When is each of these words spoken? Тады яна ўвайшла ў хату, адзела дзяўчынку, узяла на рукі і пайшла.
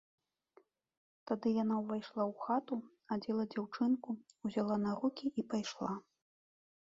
Тады 1.31 1.47
яна 1.63 1.75
ўвайшла 1.81 2.23
ў 2.31 2.45
хату, 2.45 2.75
адзела 3.15 3.43
дзяўчынку, 3.55 4.09
узяла 4.49 4.75
на 4.87 4.91
рукі 5.03 5.25
і 5.43 5.45
пайшла. 5.55 5.91